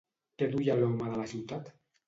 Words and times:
Què 0.41 0.47
duia 0.55 0.79
l'home 0.81 1.11
de 1.13 1.21
la 1.21 1.31
ciutat? 1.37 1.73